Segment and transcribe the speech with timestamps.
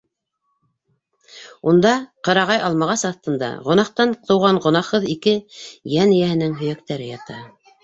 [1.71, 1.91] Унда,
[2.29, 7.41] ҡырағай алмағас аҫтында, гонаһтан тыуған гонаһһыҙ ике йән эйәһенең һөйәктәре ята.